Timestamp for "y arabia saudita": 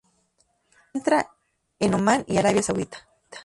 2.27-3.07